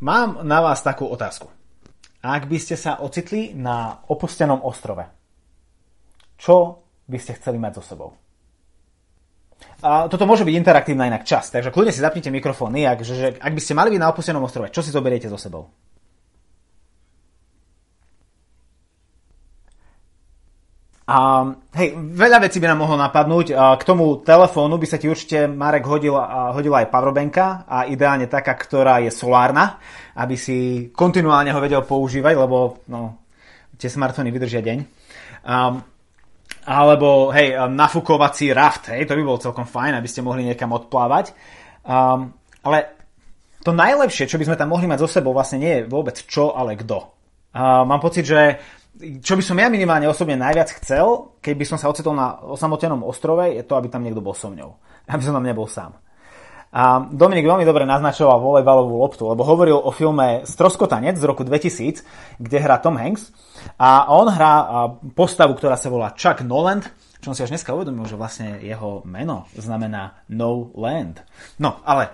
[0.00, 1.48] mám na vás takú otázku.
[2.26, 5.06] Ak by ste sa ocitli na opustenom ostrove,
[6.36, 8.10] čo by ste chceli mať so sebou?
[9.80, 13.52] A toto môže byť interaktívna inak čas, takže kľudne si zapnite mikrofóny, ak, že, ak
[13.56, 15.70] by ste mali byť na opustenom ostrove, čo si zoberiete so sebou?
[21.06, 21.46] A
[21.78, 23.54] hej, veľa vecí by nám mohlo napadnúť.
[23.54, 26.18] K tomu telefónu by sa ti určite, Marek, hodil,
[26.50, 29.78] hodila aj powerbanka a ideálne taká, ktorá je solárna,
[30.18, 33.22] aby si kontinuálne ho vedel používať, lebo no,
[33.78, 34.78] tie smartfóny vydržia deň.
[35.46, 35.78] Um,
[36.66, 41.30] alebo, hej, nafúkovací raft, hej, to by bolo celkom fajn, aby ste mohli niekam odplávať.
[41.86, 42.34] Um,
[42.66, 42.98] ale
[43.62, 46.50] to najlepšie, čo by sme tam mohli mať so sebou, vlastne nie je vôbec čo,
[46.50, 47.14] ale kto.
[47.54, 48.58] Uh, mám pocit, že
[48.96, 53.04] čo by som ja minimálne osobne najviac chcel, keď by som sa ocitol na osamotenom
[53.04, 54.76] ostrove, je to, aby tam niekto bol so mňou.
[55.12, 55.94] Aby som tam nebol sám.
[56.76, 62.02] A Dominik veľmi dobre naznačoval volejbalovú loptu, lebo hovoril o filme Stroskotanec z roku 2000,
[62.42, 63.30] kde hrá Tom Hanks.
[63.80, 66.84] A on hrá postavu, ktorá sa volá Chuck Noland,
[67.22, 71.22] čo som si až dneska uvedomil, že vlastne jeho meno znamená No Land.
[71.62, 72.12] No, ale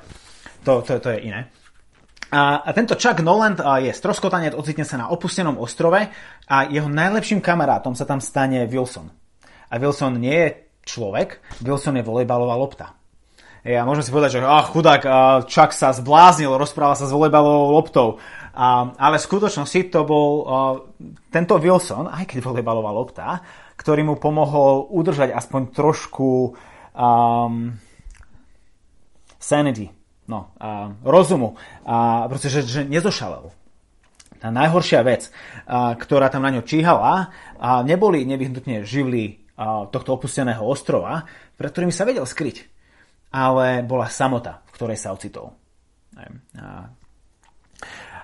[0.62, 1.50] to, to, to je iné.
[2.32, 6.00] A, tento Chuck Noland je stroskotanec, ocitne sa na opustenom ostrove
[6.48, 9.12] a jeho najlepším kamarátom sa tam stane Wilson.
[9.68, 10.48] A Wilson nie je
[10.88, 12.96] človek, Wilson je volejbalová lopta.
[13.62, 15.04] Ja môžem si povedať, že ach, chudák,
[15.46, 18.08] Chuck sa zbláznil, rozprával sa s volejbalovou loptou.
[18.56, 20.42] A, ale v skutočnosti to bol a,
[21.28, 23.44] tento Wilson, aj keď volejbalová lopta,
[23.76, 26.56] ktorý mu pomohol udržať aspoň trošku
[26.96, 27.76] um,
[29.36, 33.50] sanity, no, a rozumu, a, pretože že nezošalel.
[34.42, 35.30] Tá najhoršia vec,
[35.64, 39.42] a, ktorá tam na ňo číhala, a neboli nevyhnutne živly
[39.92, 42.66] tohto opusteného ostrova, pred ktorými sa vedel skryť,
[43.30, 45.54] ale bola samota, v ktorej sa ocitol.
[46.58, 46.90] A,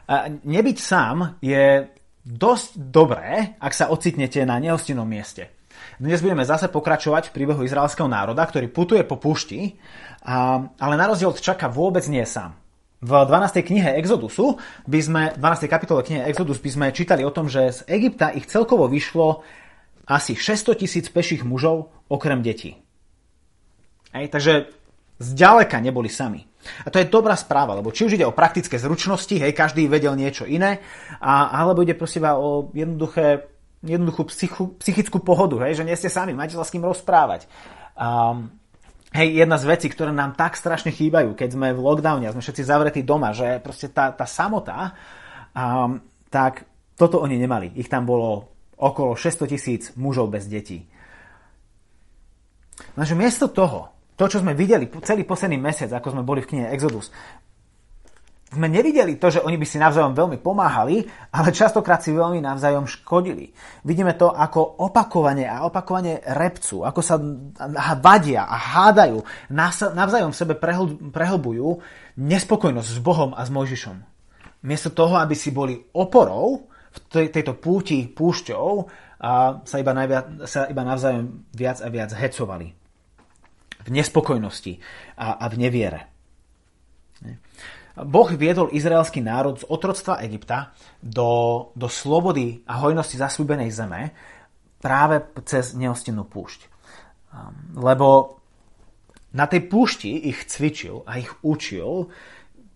[0.08, 1.86] a nebyť sám je
[2.24, 5.57] dosť dobré, ak sa ocitnete na nehostinnom mieste.
[5.98, 9.74] Dnes budeme zase pokračovať v príbehu izraelského národa, ktorý putuje po púšti,
[10.78, 12.54] ale na rozdiel od Čaka vôbec nie je sám.
[13.02, 13.66] V 12.
[13.66, 15.66] knihe Exodusu by sme, 12.
[15.66, 19.42] kapitole knihe Exodus by sme čítali o tom, že z Egypta ich celkovo vyšlo
[20.06, 22.78] asi 600 tisíc peších mužov okrem detí.
[24.14, 24.70] Ej, takže
[25.18, 26.46] zďaleka neboli sami.
[26.86, 30.14] A to je dobrá správa, lebo či už ide o praktické zručnosti, hej, každý vedel
[30.14, 30.78] niečo iné,
[31.18, 36.34] a, alebo ide prosím o jednoduché jednoduchú psychu, psychickú pohodu, hej, že nie ste sami,
[36.34, 37.46] máte sa s kým rozprávať.
[37.94, 38.50] Um,
[39.14, 42.42] hej, jedna z vecí, ktoré nám tak strašne chýbajú, keď sme v lockdowne a sme
[42.42, 44.98] všetci zavretí doma, že proste tá, tá samota,
[45.54, 46.66] um, tak
[46.98, 47.70] toto oni nemali.
[47.78, 50.86] Ich tam bolo okolo 600 tisíc mužov bez detí.
[52.94, 56.66] Lenže miesto toho, to, čo sme videli celý posledný mesiac, ako sme boli v knihe
[56.74, 57.14] Exodus,
[58.48, 61.04] sme nevideli to, že oni by si navzájom veľmi pomáhali,
[61.36, 63.52] ale častokrát si veľmi navzájom škodili.
[63.84, 67.20] Vidíme to, ako opakovane a opakovane repcu, ako sa
[68.00, 69.20] vadia a hádajú,
[69.92, 70.56] navzájom sebe
[71.12, 71.68] prehlbujú
[72.16, 73.96] nespokojnosť s Bohom a s Mojžišom.
[74.64, 78.88] Miesto toho, aby si boli oporou v tejto púti púšťou,
[79.18, 82.70] a sa iba, najviac, sa iba navzájom viac a viac hecovali.
[83.82, 84.78] V nespokojnosti
[85.18, 86.00] a, a v neviere.
[88.04, 94.12] Boh viedol izraelský národ z otroctva Egypta do, do slobody a hojnosti zasľúbenej zeme
[94.82, 96.60] práve cez neostinnú púšť.
[97.28, 98.38] Um, lebo
[99.34, 102.10] na tej púšti ich cvičil a ich učil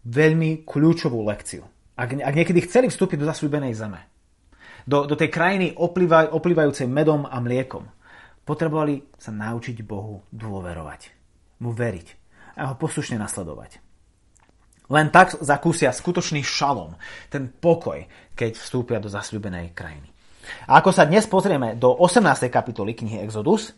[0.07, 1.67] veľmi kľúčovú lekciu.
[1.99, 4.01] Ak, ak niekedy chceli vstúpiť do zasľúbenej zeme,
[4.87, 7.87] do, do tej krajiny oplývaj, oplývajúcej medom a mliekom,
[8.43, 11.01] potrebovali sa naučiť Bohu dôverovať,
[11.63, 12.09] mu veriť
[12.59, 13.82] a ho poslušne nasledovať.
[14.93, 16.93] Len tak zakúsia skutočný šalom,
[17.33, 18.05] ten pokoj,
[18.37, 20.13] keď vstúpia do zasľúbenej krajiny.
[20.69, 22.53] A ako sa dnes pozrieme do 18.
[22.53, 23.73] kapitoly knihy Exodus,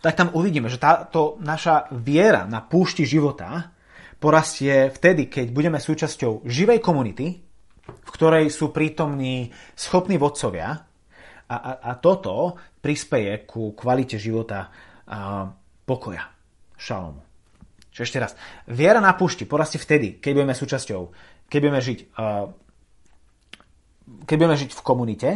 [0.00, 3.70] tak tam uvidíme, že táto naša viera na púšti života
[4.18, 7.26] porastie vtedy, keď budeme súčasťou živej komunity,
[7.82, 10.70] v ktorej sú prítomní schopní vodcovia
[11.50, 14.70] a, a, a toto prispeje ku kvalite života
[15.06, 15.50] a
[15.82, 16.24] pokoja,
[16.78, 17.31] šalomu.
[17.92, 18.32] Čiže ešte raz.
[18.64, 21.00] Viera na púšti porastie vtedy, keď budeme súčasťou,
[21.46, 22.48] keď budeme žiť, uh,
[24.24, 25.30] keď budeme žiť v komunite,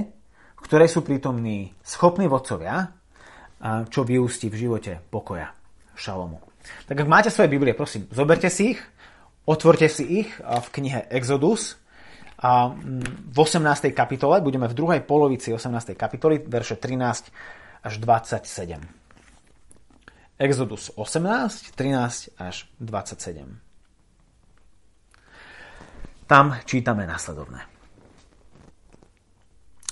[0.57, 5.53] v ktorej sú prítomní schopní vodcovia, uh, čo vyústi v živote pokoja,
[5.93, 6.41] šalomu.
[6.89, 8.81] Tak ak máte svoje Biblie, prosím, zoberte si ich,
[9.45, 11.77] otvorte si ich uh, v knihe Exodus,
[12.37, 12.69] a
[13.33, 13.97] v 18.
[13.97, 15.97] kapitole, budeme v druhej polovici 18.
[15.97, 17.33] kapitoly, verše 13
[17.81, 19.06] až 27.
[20.37, 23.57] Exodus 18, 13 až 27.
[26.27, 27.65] tam čítame následovné.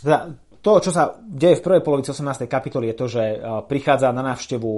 [0.05, 2.45] Teda, to, čo sa deje v prvej polovici 18.
[2.45, 3.25] kapitoly, je to, že
[3.71, 4.73] prichádza na návštevu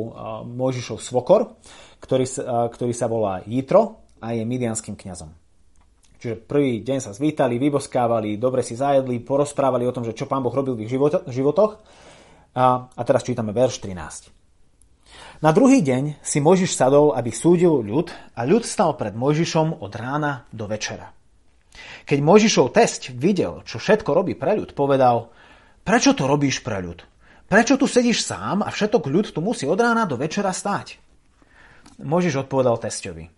[0.54, 1.58] Mojžišov svokor,
[1.98, 5.34] ktorý, ktorý sa volá Jitro a je midianským kňazom.
[6.22, 10.46] Čiže prvý deň sa zvítali, vyboskávali, dobre si zajedli, porozprávali o tom, že čo pán
[10.46, 10.92] Boh robil v ich
[11.26, 11.72] životoch.
[12.56, 14.35] A, a teraz čítame verš 13.
[15.44, 19.92] Na druhý deň si Mojžiš sadol, aby súdil ľud a ľud stal pred Mojžišom od
[19.92, 21.12] rána do večera.
[22.08, 25.28] Keď Mojžišov test videl, čo všetko robí pre ľud, povedal,
[25.84, 27.04] prečo to robíš pre ľud?
[27.52, 30.96] Prečo tu sedíš sám a všetok ľud tu musí od rána do večera stáť?
[32.00, 33.28] Mojžiš odpovedal testovi.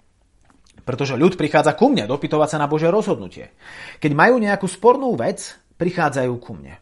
[0.86, 3.50] Pretože ľud prichádza ku mne dopytovať sa na Bože rozhodnutie.
[3.98, 6.78] Keď majú nejakú spornú vec, prichádzajú ku mne.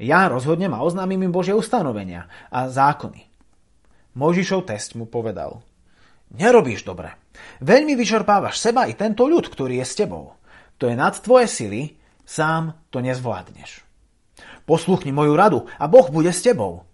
[0.00, 3.29] Ja rozhodnem a oznámim im Božie ustanovenia a zákony.
[4.18, 5.62] Mojžišov test mu povedal.
[6.34, 7.14] Nerobíš dobre.
[7.62, 10.34] Veľmi vyčerpávaš seba i tento ľud, ktorý je s tebou.
[10.78, 13.82] To je nad tvoje sily, sám to nezvládneš.
[14.66, 16.86] Posluchni moju radu a Boh bude s tebou.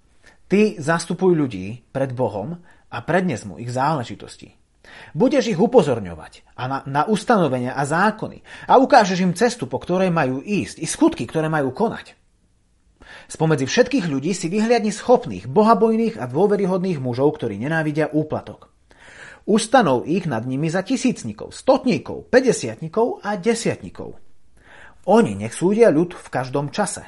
[0.48, 2.56] Ty zastupuj ľudí pred Bohom
[2.88, 4.56] a prednes mu ich záležitosti.
[5.12, 10.08] Budeš ich upozorňovať a na, na ustanovenia a zákony a ukážeš im cestu, po ktorej
[10.08, 12.25] majú ísť i skutky, ktoré majú konať.
[13.26, 18.70] Spomedzi všetkých ľudí si vyhliadni schopných, bohabojných a dôveryhodných mužov, ktorí nenávidia úplatok.
[19.46, 24.18] Ustanov ich nad nimi za tisícnikov, stotníkov, pedesiatnikov a desiatnikov.
[25.06, 27.06] Oni nech súdia ľud v každom čase.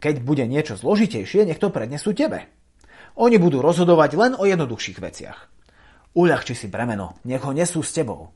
[0.00, 2.48] Keď bude niečo zložitejšie, nech to prednesú tebe.
[3.16, 5.38] Oni budú rozhodovať len o jednoduchších veciach.
[6.16, 8.32] Uľahči si bremeno, nech ho nesú s tebou.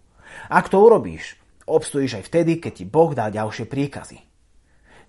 [0.48, 1.36] Ak to urobíš,
[1.68, 4.27] obstojíš aj vtedy, keď ti Boh dá ďalšie príkazy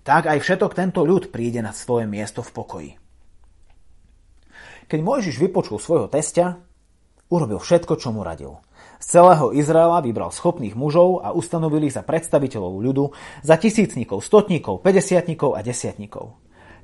[0.02, 2.90] tak aj všetok tento ľud príde na svoje miesto v pokoji.
[4.90, 6.58] Keď Mojžiš vypočul svojho testia,
[7.30, 8.58] urobil všetko, čo mu radil.
[8.98, 13.04] Z celého Izraela vybral schopných mužov a ustanovili za predstaviteľov ľudu,
[13.40, 16.36] za tisícnikov, stotníkov, pedesiatníkov a desiatníkov.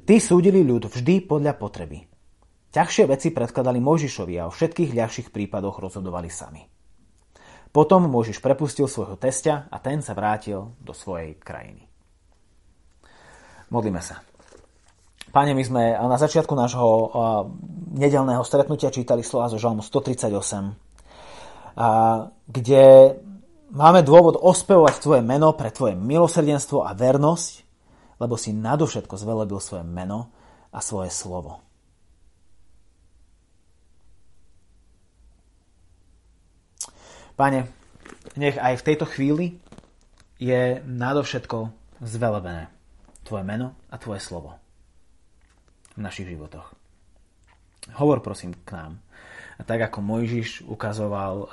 [0.06, 2.06] Tí súdili ľud vždy podľa potreby.
[2.70, 6.62] Ťažšie veci predkladali Mojžišovi a o všetkých ľahších prípadoch rozhodovali sami.
[7.74, 11.85] Potom Mojžiš prepustil svojho testia a ten sa vrátil do svojej krajiny.
[13.66, 14.22] Modlíme sa.
[15.34, 16.86] Páne, my sme na začiatku nášho
[17.98, 21.76] nedelného stretnutia čítali slova zo Žalmu 138,
[22.46, 22.84] kde
[23.74, 27.52] máme dôvod ospevovať Tvoje meno pre Tvoje milosrdenstvo a vernosť,
[28.22, 30.30] lebo si nadovšetko zvelebil svoje meno
[30.70, 31.60] a svoje slovo.
[37.36, 37.68] Pane,
[38.40, 39.60] nech aj v tejto chvíli
[40.40, 41.68] je nadovšetko
[42.00, 42.75] zvelebené
[43.26, 44.54] Tvoje meno a Tvoje slovo
[45.98, 46.70] v našich životoch.
[47.98, 48.92] Hovor prosím k nám.
[49.58, 51.48] A tak ako Mojžiš ukazoval uh,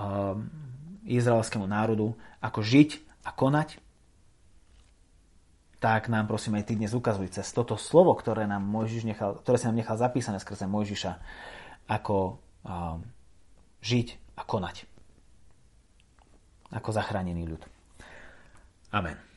[1.08, 2.90] izraelskému národu, ako žiť
[3.26, 3.80] a konať,
[5.80, 9.60] tak nám prosím aj ty dnes ukazuj cez toto slovo, ktoré, nám Mojžiš nechal, ktoré
[9.60, 11.12] si nám nechal zapísané skrze Mojžiša,
[11.88, 13.00] ako uh,
[13.84, 14.08] žiť
[14.40, 14.88] a konať.
[16.74, 17.64] Ako zachránený ľud.
[18.94, 19.33] Amen.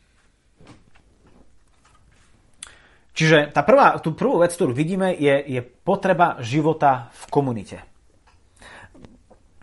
[3.16, 7.80] Čiže tá prvá, tú prvú vec, ktorú vidíme, je, je potreba života v komunite.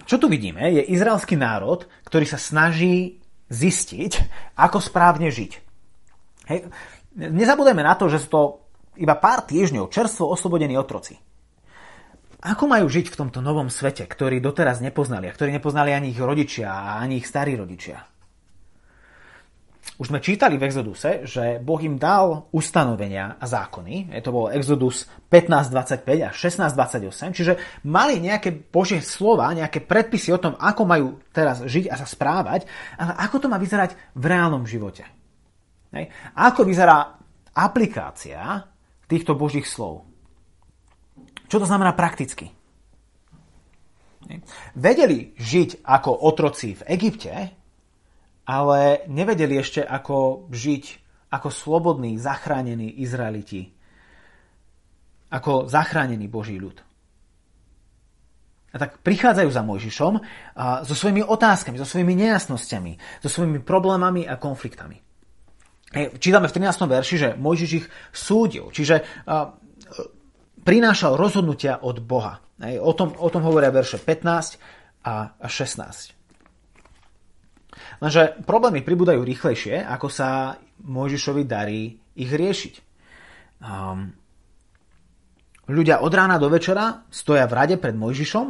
[0.10, 3.22] Čo tu vidíme, je izraelský národ, ktorý sa snaží
[3.54, 4.12] zistiť,
[4.58, 5.52] ako správne žiť.
[6.50, 6.66] Hej.
[7.14, 8.42] Nezabudeme na to, že sú to
[8.98, 11.22] iba pár týždňov čerstvo oslobodení otroci.
[12.44, 16.20] Ako majú žiť v tomto novom svete, ktorý doteraz nepoznali a ktorý nepoznali ani ich
[16.20, 18.04] rodičia, ani ich starí rodičia?
[19.94, 24.10] Už sme čítali v Exoduse, že Boh im dal ustanovenia a zákony.
[24.26, 27.38] To bol Exodus 15.25 a 16.28.
[27.38, 27.54] Čiže
[27.86, 32.66] mali nejaké Božie slova, nejaké predpisy o tom, ako majú teraz žiť a sa správať,
[32.98, 35.06] ale ako to má vyzerať v reálnom živote.
[36.34, 37.22] Ako vyzerá
[37.54, 38.66] aplikácia
[39.06, 40.10] týchto Božích slov.
[41.46, 42.50] Čo to znamená prakticky?
[44.74, 47.62] Vedeli žiť ako otroci v Egypte,
[48.44, 50.84] ale nevedeli ešte, ako žiť
[51.34, 53.74] ako slobodní, zachránení Izraeliti,
[55.34, 56.78] ako zachránený Boží ľud.
[58.74, 60.14] A tak prichádzajú za Mojžišom
[60.58, 65.02] a so svojimi otázkami, so svojimi nejasnosťami, so svojimi problémami a konfliktami.
[66.18, 66.90] Čítame v 13.
[66.90, 69.02] verši, že Mojžiš ich súdil, čiže
[70.62, 72.42] prinášal rozhodnutia od Boha.
[72.62, 76.14] O tom, o tom hovoria verše 15 a 16.
[78.04, 82.74] Lenže problémy pribúdajú rýchlejšie, ako sa Mojžišovi darí ich riešiť.
[83.64, 84.12] Um,
[85.72, 88.48] ľudia od rána do večera stoja v rade pred Mojžišom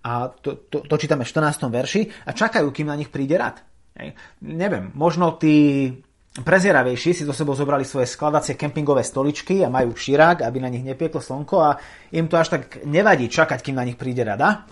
[0.00, 1.68] a to, to, to čítame v 14.
[1.68, 3.60] verši a čakajú, kým na nich príde rad.
[4.00, 4.16] Hej.
[4.40, 5.92] Neviem, možno tí
[6.40, 10.84] prezieravejší si do sebou zobrali svoje skladacie kempingové stoličky a majú širák, aby na nich
[10.84, 11.76] nepieklo slnko a
[12.16, 14.64] im to až tak nevadí čakať, kým na nich príde rada.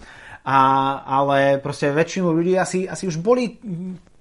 [0.45, 0.61] A,
[1.09, 3.57] ale proste väčšinu ľudí asi, asi už boli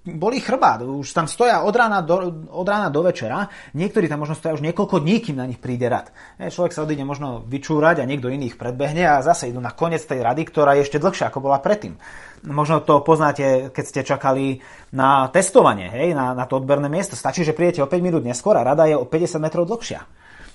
[0.04, 4.36] boli chrbát, už tam stoja od rána, do, od rána do večera, niektorí tam možno
[4.36, 6.12] stoja už niekoľko dní, kým na nich príde rad.
[6.36, 10.04] E, človek sa odíde možno vyčúrať a niekto iných predbehne a zase idú na koniec
[10.04, 11.96] tej rady, ktorá je ešte dlhšia, ako bola predtým.
[12.44, 14.60] Možno to poznáte, keď ste čakali
[14.92, 17.16] na testovanie, hej, na, na to odberné miesto.
[17.16, 20.04] Stačí, že prídete o 5 minút neskôr a rada je o 50 metrov dlhšia.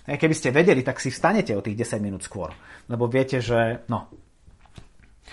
[0.09, 2.53] Keby ste vedeli, tak si vstanete o tých 10 minút skôr.
[2.89, 4.28] Lebo viete, že no,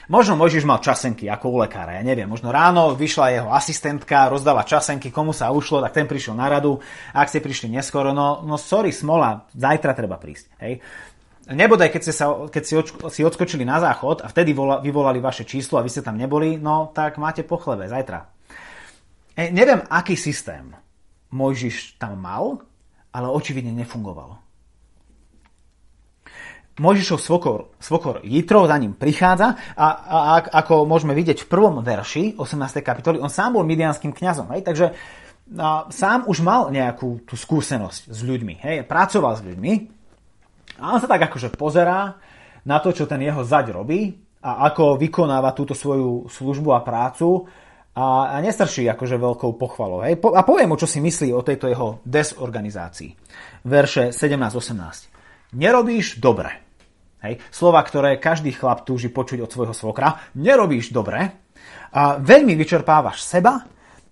[0.05, 2.29] Možno Mojžiš mal časenky ako u lekára, ja neviem.
[2.29, 6.77] Možno ráno vyšla jeho asistentka, rozdala časenky, komu sa ušlo, tak ten prišiel na radu.
[7.09, 10.45] Ak ste prišli neskoro, no, no sorry, smola, zajtra treba prísť.
[10.61, 10.83] Hej.
[11.45, 15.21] Nebodaj, keď, ste sa, keď si, oč, si odskočili na záchod a vtedy vola, vyvolali
[15.21, 18.29] vaše číslo a vy ste tam neboli, no tak máte pochlebe zajtra.
[19.37, 20.73] E, neviem, aký systém
[21.29, 22.65] Mojžiš tam mal,
[23.13, 24.44] ale očividne nefungoval.
[26.75, 31.79] Mojžišov svokor, svokor Jitro za ním prichádza a, a, a ako môžeme vidieť v prvom
[31.79, 32.83] verši 18.
[32.83, 34.91] kapitoly, on sám bol midianským kňazom, hej, takže
[35.55, 39.73] a, sám už mal nejakú tú skúsenosť s ľuďmi, hej, pracoval s ľuďmi
[40.83, 42.19] a on sa tak akože pozerá
[42.67, 44.11] na to, čo ten jeho zaď robí
[44.43, 47.47] a ako vykonáva túto svoju službu a prácu
[47.95, 50.03] a, a nestrší akože veľkou pochvalou.
[50.03, 50.19] Hej.
[50.19, 53.15] Po, a poviem mu, čo si myslí o tejto jeho desorganizácii.
[53.63, 55.55] Verše 17-18.
[55.55, 56.64] Nerobíš dobre.
[57.25, 57.41] Hej.
[57.49, 60.31] Slova, ktoré každý chlap túži počuť od svojho svokra.
[60.37, 61.43] Nerobíš dobre.
[61.95, 63.65] A veľmi vyčerpávaš seba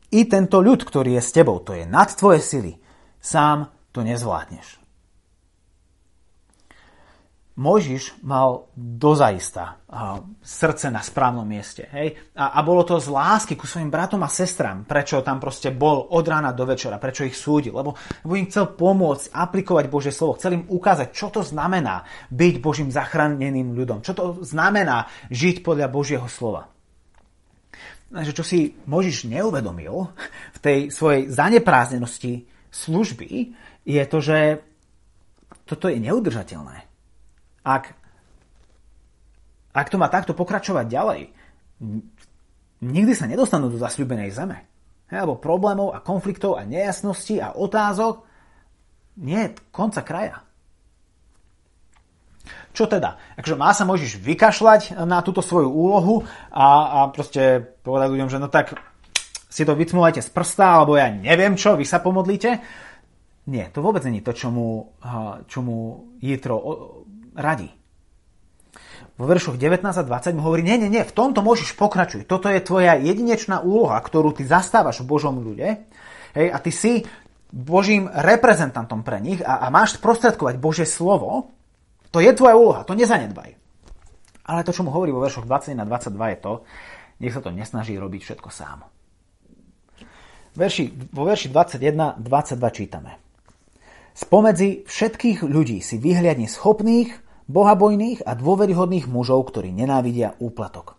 [0.09, 1.61] i tento ľud, ktorý je s tebou.
[1.61, 2.73] To je nad tvoje sily.
[3.21, 4.82] Sám to nezvládneš.
[7.53, 9.77] Mojžiš mal dozaista
[10.41, 11.85] srdce na správnom mieste.
[11.93, 12.33] Hej?
[12.33, 16.01] A, a bolo to z lásky ku svojim bratom a sestram, prečo tam proste bol
[16.17, 17.77] od rána do večera, prečo ich súdil.
[17.77, 17.93] Lebo,
[18.25, 20.33] lebo im chcel pomôcť aplikovať Božie slovo.
[20.33, 22.01] Chcel im ukázať, čo to znamená
[22.33, 24.01] byť Božím zachráneným ľudom.
[24.01, 26.73] Čo to znamená žiť podľa Božieho slova.
[28.09, 30.09] Takže čo si Mojžiš neuvedomil
[30.57, 33.53] v tej svojej zanepráznenosti služby,
[33.85, 34.37] je to, že
[35.69, 36.92] toto je neudržateľné
[37.63, 37.95] ak,
[39.73, 41.21] ak to má takto pokračovať ďalej,
[42.83, 44.67] nikdy sa nedostanú do zasľubenej zeme.
[45.07, 48.25] Alebo problémov a konfliktov a nejasností a otázok
[49.21, 50.41] nie je konca kraja.
[52.73, 53.37] Čo teda?
[53.37, 58.41] Akože má sa môžeš vykašľať na túto svoju úlohu a, a proste povedať ľuďom, že
[58.41, 58.73] no tak
[59.53, 62.57] si to vycmúvajte z prsta, alebo ja neviem čo, vy sa pomodlíte.
[63.53, 64.97] Nie, to vôbec není to, čo mu,
[65.45, 66.57] čo mu Jitro
[67.35, 67.69] radí.
[69.13, 72.25] Vo veršoch 19 a 20 mu hovorí, nie, nie, nie, v tomto môžeš pokračuj.
[72.25, 75.85] Toto je tvoja jedinečná úloha, ktorú ty zastávaš v Božom ľude.
[76.33, 77.05] Hej, a ty si
[77.53, 81.53] Božím reprezentantom pre nich a, a máš sprostredkovať Božie slovo.
[82.09, 83.53] To je tvoja úloha, to nezanedbaj.
[84.49, 86.53] Ale to, čo mu hovorí vo veršoch 21 a 22 je to,
[87.21, 88.89] nech sa to nesnaží robiť všetko sám.
[90.57, 93.21] Verši, vo verši 21 22 čítame.
[94.13, 100.95] Spomedzi všetkých ľudí si vyhliadni schopných, bohabojných a dôveryhodných mužov, ktorí nenávidia úplatok.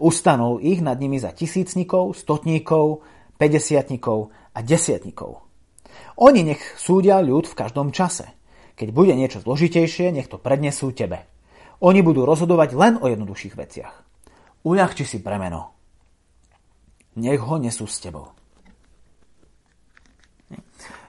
[0.00, 3.04] Ustanul ich nad nimi za tisícnikov, stotníkov,
[3.38, 5.44] pedesiatnikov a desiatnikov.
[6.18, 8.28] Oni nech súdia ľud v každom čase.
[8.76, 11.28] Keď bude niečo zložitejšie, nech to prednesú tebe.
[11.82, 13.94] Oni budú rozhodovať len o jednoduchších veciach.
[14.62, 15.74] Uľahči si premeno.
[17.18, 18.32] Nech ho nesú s tebou.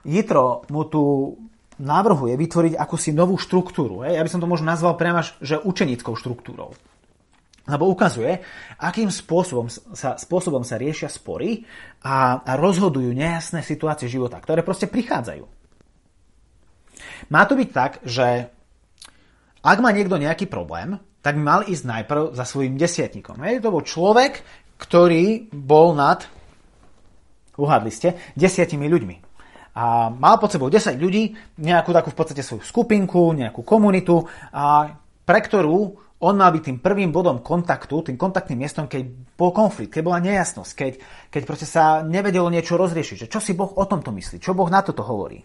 [0.03, 1.03] Jitro mu tu
[1.81, 4.05] navrhuje vytvoriť akúsi novú štruktúru.
[4.05, 6.75] Ja by som to možno nazval priamo, že učenickou štruktúrou.
[7.63, 8.43] Lebo ukazuje,
[8.75, 11.63] akým spôsobom sa, spôsobom sa riešia spory
[12.03, 15.47] a, a rozhodujú nejasné situácie života, ktoré proste prichádzajú.
[17.31, 18.51] Má to byť tak, že
[19.63, 23.39] ak má niekto nejaký problém, tak mal ísť najprv za svojim desiatnikom.
[23.47, 23.63] Hej?
[23.63, 24.43] To bol človek,
[24.75, 26.27] ktorý bol nad,
[27.55, 29.32] uhádli ste, desiatimi ľuďmi
[29.73, 34.93] a mal pod sebou 10 ľudí, nejakú takú v podstate svoju skupinku, nejakú komunitu, a
[35.25, 39.03] pre ktorú on mal byť tým prvým bodom kontaktu, tým kontaktným miestom, keď
[39.35, 40.93] bol konflikt, keď bola nejasnosť, keď,
[41.27, 44.71] keď proste sa nevedelo niečo rozriešiť, že čo si Boh o tomto myslí, čo Boh
[44.71, 45.43] na toto hovorí.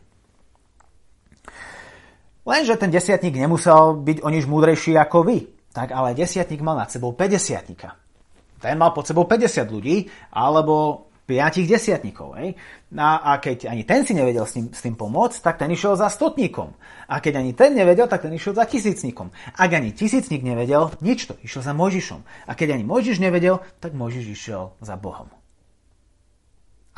[2.49, 5.39] Lenže ten desiatník nemusel byť o nič múdrejší ako vy.
[5.75, 7.77] Tak ale desiatník mal nad sebou 50
[8.59, 12.41] Ten mal pod sebou 50 ľudí, alebo piatich desiatníkov.
[12.41, 12.57] Hej?
[12.97, 15.93] A, a keď ani ten si nevedel s tým, s tým pomôcť, tak ten išiel
[16.01, 16.73] za stotníkom.
[17.05, 19.29] A keď ani ten nevedel, tak ten išiel za tisícnikom.
[19.53, 22.49] Ak ani tisícnik nevedel, nič to, išiel za Mojžišom.
[22.49, 25.29] A keď ani Mojžiš nevedel, tak Mojžiš išiel za Bohom.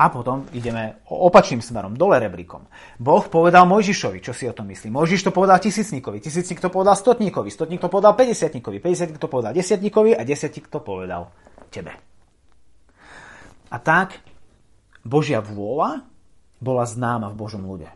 [0.00, 2.64] A potom ideme opačným smerom, dole rebríkom.
[2.96, 4.88] Boh povedal Mojžišovi, čo si o tom myslí.
[4.88, 9.52] Mojžiš to povedal tisícníkovi, tisícník to povedal stotníkovi, stotník to povedal 50 50 to povedal
[9.52, 11.28] desiatníkovi a desiatník to povedal
[11.68, 12.09] tebe.
[13.70, 14.18] A tak
[15.06, 16.04] Božia vôľa
[16.60, 17.88] bola známa v Božom ľude.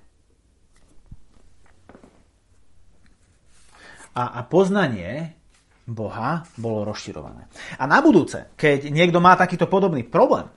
[4.14, 5.34] A, a poznanie
[5.84, 7.50] Boha bolo rozširované.
[7.76, 10.48] A na budúce, keď niekto má takýto podobný problém,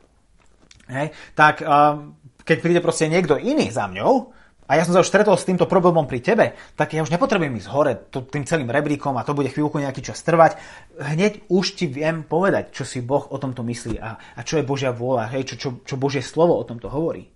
[0.87, 1.11] Hej?
[1.35, 2.15] Tak uh,
[2.47, 4.31] keď príde proste niekto iný za mňou,
[4.67, 6.45] a ja som sa už stretol s týmto problémom pri tebe,
[6.75, 10.19] tak ja už nepotrebujem ísť hore tým celým rebríkom a to bude chvíľku nejaký čas
[10.27, 10.59] trvať.
[10.99, 14.67] Hneď už ti viem povedať, čo si Boh o tomto myslí a, a čo je
[14.67, 17.31] Božia vôľa, hej, čo, čo, čo Božie slovo o tomto hovorí.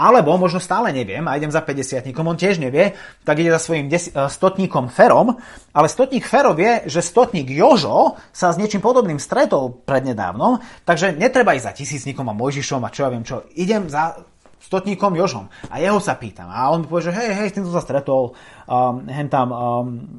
[0.00, 2.94] Alebo možno stále neviem a idem za 50 on tiež nevie,
[3.26, 5.36] tak ide za svojím des- eh, stotníkom Ferom,
[5.74, 11.52] ale stotník Fero vie, že stotník Jožo sa s niečím podobným stretol prednedávnom, takže netreba
[11.52, 13.44] ísť za tisícnikom a Mojžišom a čo ja viem čo.
[13.58, 14.16] Idem za
[14.60, 16.52] stotníkom Jožom a jeho sa pýtam.
[16.52, 18.36] A on mi povie, že hej, hej, s týmto sa stretol,
[18.68, 19.56] um, hen tam um,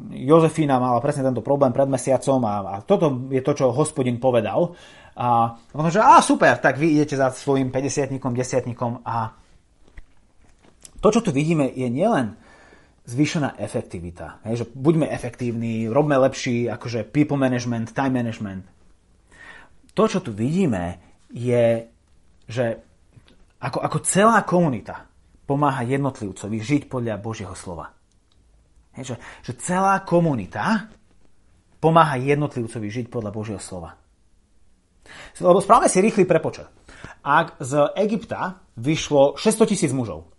[0.09, 4.73] Jozefína mala presne tento problém pred mesiacom a, a toto je to, čo hospodin povedal.
[5.15, 9.37] A on že, a super, tak vy idete za svojim 50 desiatníkom a
[11.01, 12.37] to, čo tu vidíme, je nielen
[13.09, 14.45] zvýšená efektivita.
[14.45, 18.63] Hej, že buďme efektívni, robme lepší akože people management, time management.
[19.97, 21.01] To, čo tu vidíme,
[21.33, 21.89] je,
[22.45, 22.85] že
[23.61, 25.05] ako, ako celá komunita
[25.45, 27.93] pomáha jednotlivcovi žiť podľa Božieho slova.
[28.97, 29.15] Hej, že,
[29.45, 30.89] že celá komunita
[31.77, 33.95] pomáha jednotlivcovi žiť podľa Božieho slova.
[35.37, 36.69] Lebo správame si rýchly prepočet.
[37.21, 40.29] Ak z Egypta vyšlo 600 tisíc mužov,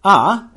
[0.00, 0.48] a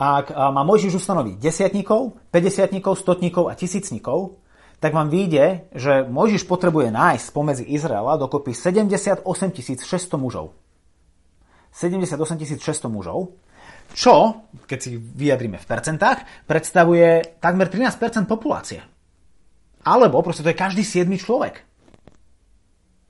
[0.00, 4.39] ak má Mojžiš ustanoviť desiatníkov, 50 stotníkov a tisícnikov,
[4.80, 10.56] tak vám vyjde, že Mojžiš potrebuje nájsť spomedzi Izraela dokopy 78 600 mužov.
[11.70, 13.36] 78 600 mužov,
[13.92, 18.80] čo, keď si vyjadríme v percentách, predstavuje takmer 13% populácie.
[19.84, 21.60] Alebo proste to je každý 7 človek.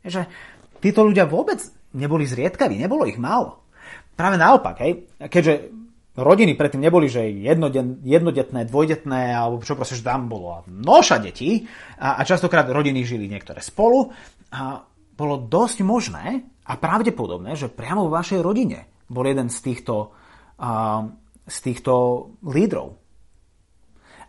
[0.03, 0.27] Že
[0.83, 1.62] títo ľudia vôbec
[1.95, 3.62] neboli zriedkaví, nebolo ich málo.
[4.18, 5.80] Práve naopak, hej, keďže
[6.18, 11.66] rodiny predtým neboli, že jednodetné, dvojdetné, alebo čo proste, že tam bolo noša detí
[11.99, 14.11] a, a častokrát rodiny žili niektoré spolu
[14.51, 14.83] a
[15.14, 20.14] bolo dosť možné a pravdepodobné, že priamo vo vašej rodine bol jeden z týchto,
[20.62, 21.03] uh,
[21.44, 21.92] z týchto
[22.46, 23.01] lídrov.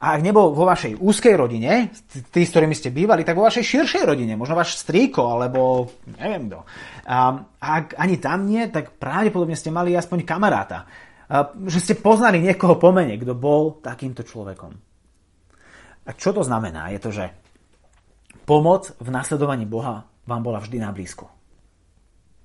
[0.01, 1.93] A ak nebol vo vašej úzkej rodine,
[2.33, 6.49] tí, s ktorými ste bývali, tak vo vašej širšej rodine, možno váš strýko, alebo neviem
[6.49, 6.65] kto.
[7.05, 10.89] A ak ani tam nie, tak pravdepodobne ste mali aspoň kamaráta.
[11.63, 14.75] Že ste poznali niekoho pomene, kto bol takýmto človekom.
[16.03, 16.91] A čo to znamená?
[16.91, 17.31] Je to, že
[18.43, 21.31] pomoc v nasledovaní Boha vám bola vždy na blízku.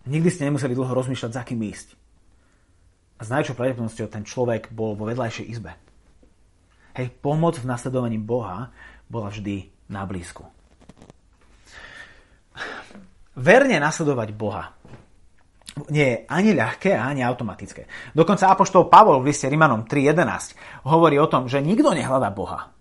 [0.07, 1.99] Nikdy ste nemuseli dlho rozmýšľať, za kým ísť.
[3.19, 5.75] A s najväčšou pravdepodobnosťou ten človek bol vo vedľajšej izbe.
[6.95, 8.71] Hej, pomoc v nasledovaní Boha
[9.11, 10.47] bola vždy na blízku.
[13.35, 14.76] Verne nasledovať Boha
[15.93, 17.85] nie je ani ľahké, ani automatické.
[18.17, 22.73] Dokonca Apoštol Pavol v liste Rimanom 3.11 hovorí o tom, že nikto nehľadá Boha.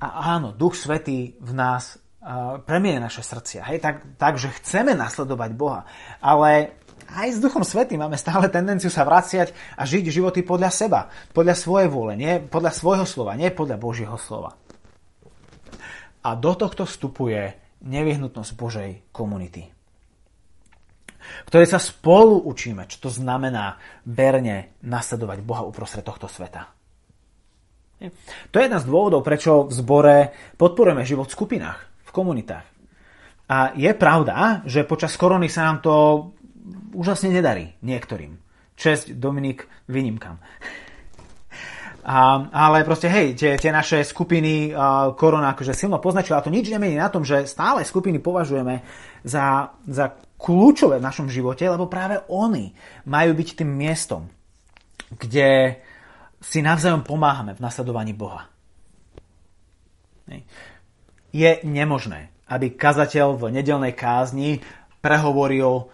[0.00, 3.68] A áno, Duch Svetý v nás uh, premiene naše srdcia.
[3.68, 5.86] Hej, tak, tak, že chceme nasledovať Boha.
[6.18, 6.74] Ale
[7.10, 11.54] aj s Duchom Svetým máme stále tendenciu sa vraciať a žiť životy podľa seba, podľa
[11.54, 14.58] svojej vôle, nie podľa svojho slova, nie podľa Božieho slova.
[16.20, 19.72] A do tohto vstupuje nevyhnutnosť Božej komunity,
[21.46, 26.68] ktorej sa spolu učíme, čo to znamená verne nasledovať Boha uprostred tohto sveta.
[28.50, 30.16] To je jeden z dôvodov, prečo v zbore
[30.56, 31.78] podporujeme život v skupinách,
[32.08, 32.66] v komunitách.
[33.50, 35.94] A je pravda, že počas korony sa nám to
[36.96, 38.38] úžasne nedarí niektorým.
[38.78, 40.40] Česť Dominik výnimkám.
[42.00, 46.48] A, ale proste, hej, tie, tie naše skupiny uh, korona akože silno poznačila a to
[46.48, 48.80] nič nemení na tom, že stále skupiny považujeme
[49.20, 52.72] za, za kľúčové v našom živote, lebo práve oni
[53.04, 54.32] majú byť tým miestom,
[55.12, 55.76] kde
[56.40, 58.48] si navzájom pomáhame v nasledovaní Boha.
[61.30, 64.64] Je nemožné, aby kazateľ v nedelnej kázni
[65.04, 65.92] prehovoril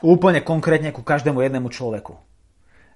[0.00, 2.16] Úplne konkrétne ku každému jednému človeku.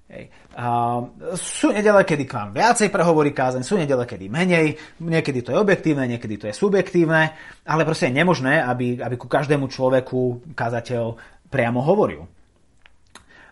[0.05, 0.29] Hej.
[0.53, 1.01] A
[1.33, 5.57] sú nedele, kedy k vám viacej prehovorí kázeň, sú nedele, kedy menej, niekedy to je
[5.57, 7.33] objektívne, niekedy to je subjektívne,
[7.65, 11.17] ale proste je nemožné, aby, aby ku každému človeku kázateľ
[11.49, 12.29] priamo hovoril.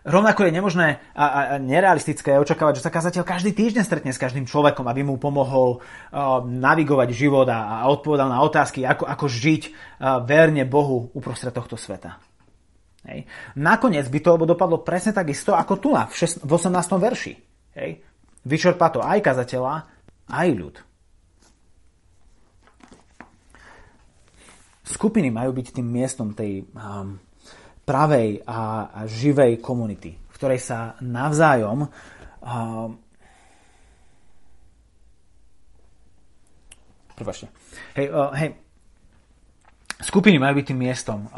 [0.04, 4.44] Rovnako je nemožné a, a nerealistické očakávať, že sa kazateľ každý týždeň stretne s každým
[4.44, 9.62] človekom, aby mu pomohol uh, navigovať život a, a odpovedal na otázky, ako, ako žiť
[9.72, 12.20] uh, verne Bohu uprostred tohto sveta.
[13.04, 13.28] Hej.
[13.60, 16.72] Nakoniec by to dopadlo presne takisto ako tu na, v, 18.
[16.96, 17.32] verši.
[17.76, 17.90] Hej.
[18.44, 19.74] Vyčerpá to aj kazateľa,
[20.28, 20.76] aj ľud.
[24.84, 27.16] Skupiny majú byť tým miestom tej um,
[27.88, 33.00] pravej a, a živej komunity, v ktorej sa navzájom um,
[37.14, 37.46] Prepačte.
[37.94, 38.58] Hej, uh, hej,
[39.94, 41.30] Skupiny majú byť tým miestom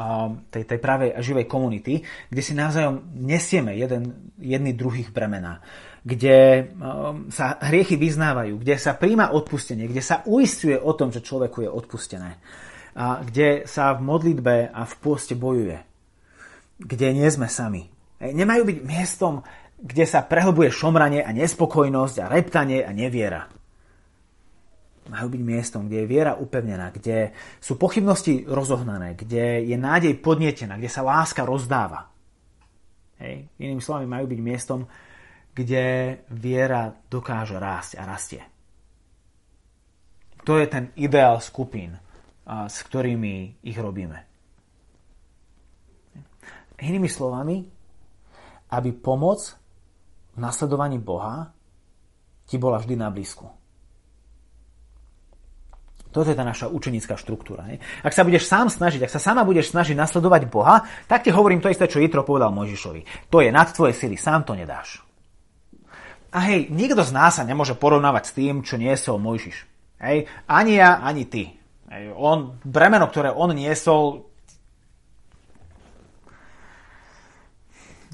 [0.48, 2.00] tej, tej pravej a živej komunity,
[2.32, 5.60] kde si navzájom nesieme jeden, jedný druhých bremená,
[6.00, 6.70] kde
[7.28, 11.70] sa hriechy vyznávajú, kde sa príjma odpustenie, kde sa uistuje o tom, že človeku je
[11.70, 12.40] odpustené,
[12.96, 15.76] a kde sa v modlitbe a v pôste bojuje,
[16.80, 17.92] kde nie sme sami.
[18.24, 19.44] Nemajú byť miestom,
[19.76, 23.52] kde sa prehlbuje šomranie a nespokojnosť a reptanie a neviera
[25.06, 30.76] majú byť miestom, kde je viera upevnená, kde sú pochybnosti rozohnané, kde je nádej podnietená,
[30.76, 32.10] kde sa láska rozdáva.
[33.22, 33.48] Hej.
[33.56, 34.84] Inými slovami, majú byť miestom,
[35.56, 35.84] kde
[36.28, 38.42] viera dokáže rásť a rastie.
[40.44, 41.96] To je ten ideál skupín,
[42.46, 44.22] s ktorými ich robíme.
[46.76, 47.64] Inými slovami,
[48.70, 49.56] aby pomoc
[50.36, 51.50] v nasledovaní Boha
[52.46, 53.48] ti bola vždy na blízku.
[56.16, 57.68] Toto je tá naša učenická štruktúra.
[57.68, 57.76] Ne?
[58.00, 61.60] Ak sa budeš sám snažiť, ak sa sama budeš snažiť nasledovať Boha, tak ti hovorím
[61.60, 63.28] to isté, čo Jitro povedal Mojžišovi.
[63.28, 65.04] To je nad tvoje sily, sám to nedáš.
[66.32, 69.68] A hej, nikto z nás sa nemôže porovnávať s tým, čo niesol Mojžiš.
[70.00, 71.52] Hej, ani ja, ani ty.
[71.92, 74.24] Hej, on, bremeno, ktoré on niesol,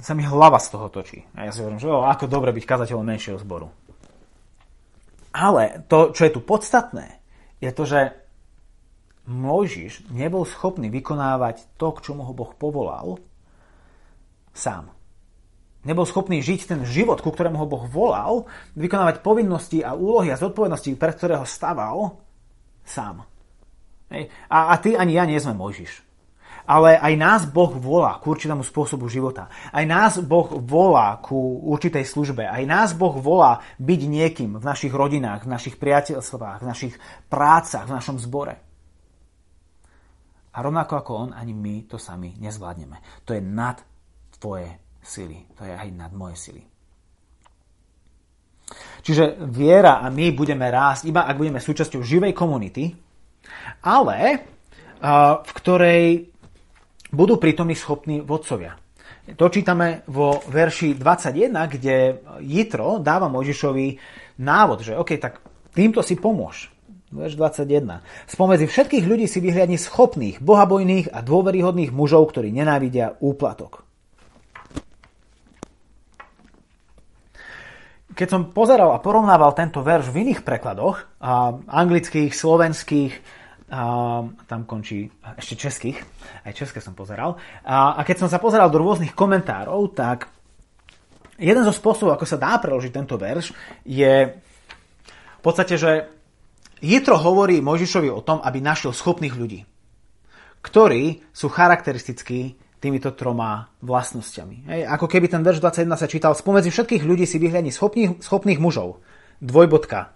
[0.02, 1.22] sa mi hlava z toho točí.
[1.38, 3.70] A ja si hovorím, že o, ako dobre byť kazateľom menšieho zboru.
[5.38, 7.21] Ale to, čo je tu podstatné,
[7.62, 8.00] je to, že
[9.30, 13.22] Mojžiš nebol schopný vykonávať to, k čomu ho Boh povolal,
[14.50, 14.90] sám.
[15.86, 20.38] Nebol schopný žiť ten život, ku ktorému ho Boh volal, vykonávať povinnosti a úlohy a
[20.38, 22.18] zodpovednosti, pre ktorého staval,
[22.82, 23.22] sám.
[24.50, 26.11] A, a ty ani ja nie sme Mojžiš
[26.66, 29.50] ale aj nás Boh volá k určitému spôsobu života.
[29.70, 32.46] Aj nás Boh volá ku určitej službe.
[32.46, 36.94] Aj nás Boh volá byť niekým v našich rodinách, v našich priateľstvách, v našich
[37.26, 38.54] prácach, v našom zbore.
[40.52, 43.24] A rovnako ako on, ani my to sami nezvládneme.
[43.24, 43.80] To je nad
[44.36, 44.68] tvoje
[45.00, 45.48] sily.
[45.56, 46.62] To je aj nad moje sily.
[49.02, 52.94] Čiže viera a my budeme rásť iba ak budeme súčasťou živej komunity,
[53.84, 54.18] ale
[55.42, 56.31] v ktorej
[57.12, 58.80] budú prítomní schopní vodcovia.
[59.38, 63.86] To čítame vo verši 21, kde Jitro dáva Mojžišovi
[64.42, 65.38] návod, že OK, tak
[65.70, 66.72] týmto si pomôž.
[67.12, 68.02] Verš 21.
[68.24, 73.84] Spomedzi všetkých ľudí si vyhliadni schopných, bohabojných a dôveryhodných mužov, ktorí nenávidia úplatok.
[78.12, 81.04] Keď som pozeral a porovnával tento verš v iných prekladoch,
[81.68, 83.12] anglických, slovenských,
[83.72, 83.80] a
[84.44, 85.08] tam končí
[85.40, 85.96] ešte českých,
[86.44, 87.40] aj české som pozeral.
[87.64, 90.28] A, a keď som sa pozeral do rôznych komentárov, tak
[91.40, 93.56] jeden zo spôsobov, ako sa dá preložiť tento verš,
[93.88, 96.04] je v podstate, že
[96.84, 99.64] Jitro hovorí Mojžišovi o tom, aby našiel schopných ľudí,
[100.60, 104.68] ktorí sú charakteristickí týmito troma vlastnosťami.
[104.68, 108.60] Hej, ako keby ten verš 21 sa čítal, spomedzi všetkých ľudí si vyhľadni schopných, schopných
[108.60, 109.00] mužov,
[109.40, 110.12] dvojbodka,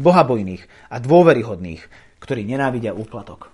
[0.00, 3.48] bohabojných a dôveryhodných, ktorí nenávidia úplatok.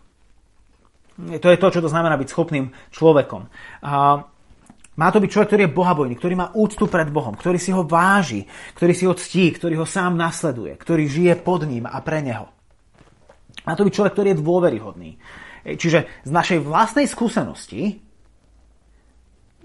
[1.15, 3.47] To je to, čo to znamená byť schopným človekom.
[3.87, 4.19] A
[4.99, 7.87] má to byť človek, ktorý je bohabojný, ktorý má úctu pred Bohom, ktorý si ho
[7.87, 12.19] váži, ktorý si ho ctí, ktorý ho sám nasleduje, ktorý žije pod ním a pre
[12.19, 12.51] neho.
[13.63, 15.11] Má to byť človek, ktorý je dôveryhodný.
[15.65, 18.03] Čiže z našej vlastnej skúsenosti,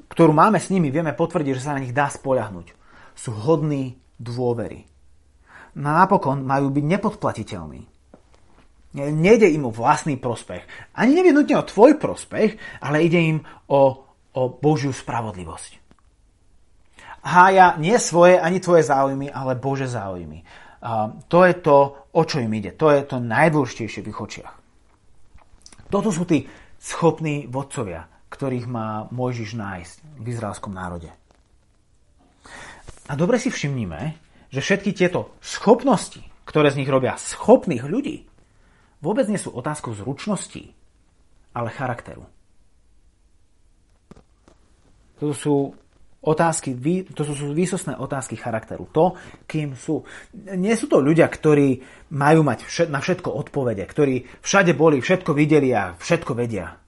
[0.10, 2.78] ktorú máme s nimi, vieme potvrdiť, že sa na nich dá spoľahnúť.
[3.18, 4.86] Sú hodní dôvery.
[5.78, 7.99] No napokon majú byť nepodplatiteľní.
[8.98, 10.66] Nejde im o vlastný prospech.
[10.98, 13.38] Ani nevyhnutne o tvoj prospech, ale ide im
[13.70, 13.82] o,
[14.34, 15.78] o Božiu spravodlivosť.
[17.20, 20.42] Hája nie svoje ani tvoje záujmy, ale Bože záujmy.
[20.80, 21.78] A to je to,
[22.16, 22.74] o čo im ide.
[22.80, 24.54] To je to najdôležitejšie v ich očiach.
[25.92, 26.48] Toto sú tí
[26.80, 31.12] schopní vodcovia, ktorých má Mojžiš nájsť v izraelskom národe.
[33.10, 34.16] A dobre si všimnime,
[34.54, 38.29] že všetky tieto schopnosti, ktoré z nich robia schopných ľudí,
[39.00, 40.72] vôbec nie sú otázkou zručnosti,
[41.56, 42.24] ale charakteru.
[45.20, 45.76] To sú
[46.24, 46.76] otázky,
[47.12, 48.88] to sú výsostné otázky charakteru.
[48.96, 50.04] To, kým sú.
[50.36, 51.84] Nie sú to ľudia, ktorí
[52.16, 56.80] majú mať na všetko odpovede, ktorí všade boli, všetko videli a všetko vedia.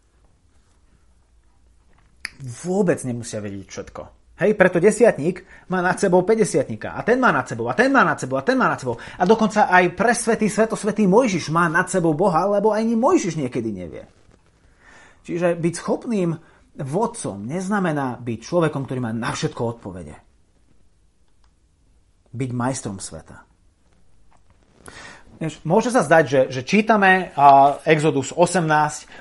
[2.41, 4.20] vôbec nemusia vedieť všetko.
[4.41, 8.01] Hej, preto desiatník má nad sebou 50 a ten má nad sebou, a ten má
[8.01, 8.97] nad sebou, a ten má nad sebou.
[8.97, 13.69] A dokonca aj pre svetý, svetosvetý Mojžiš má nad sebou Boha, lebo ani Mojžiš niekedy
[13.69, 14.09] nevie.
[15.21, 16.33] Čiže byť schopným
[16.73, 20.17] vodcom neznamená byť človekom, ktorý má na všetko odpovede.
[22.33, 23.50] Byť majstrom sveta.
[25.65, 28.61] Môže sa zdať, že, že čítame uh, Exodus 18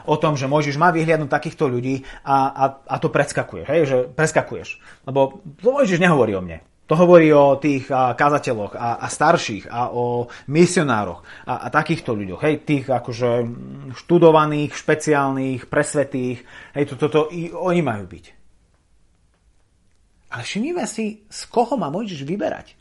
[0.04, 3.83] o tom, že Mojžiš má vyhliadnúť takýchto ľudí a, a, a to preskakuješ, hej?
[3.88, 4.76] že preskakuješ.
[5.09, 6.61] Lebo Mojžiš nehovorí o mne.
[6.92, 12.12] To hovorí o tých a, kazateľoch a, a starších a o misionároch a, a takýchto
[12.12, 12.44] ľuďoch.
[12.44, 13.30] Hej, tých akože
[13.96, 16.44] študovaných, špeciálnych, presvetých.
[16.76, 18.24] Hej, to, to, to, i, oni majú byť.
[20.37, 22.79] Ale všimnime si, z koho má Mojžiš vyberať